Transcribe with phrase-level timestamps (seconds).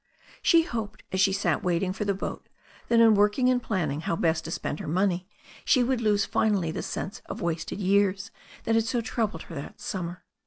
[0.41, 2.49] She hoped as she sat waiting for the boat
[2.87, 5.27] that in work ing and planning how best to spend her money
[5.63, 8.31] she would lose finally the sense of wasted years
[8.63, 10.23] that had so troubled her that summer.